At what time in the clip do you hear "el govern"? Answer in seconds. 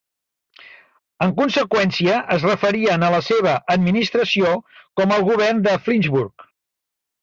5.21-5.67